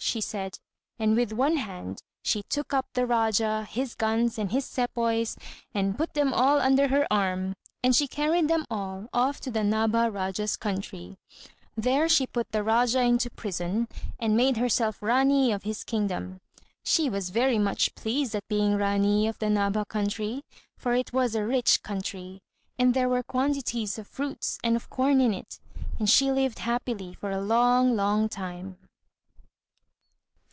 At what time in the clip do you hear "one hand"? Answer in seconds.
1.34-2.02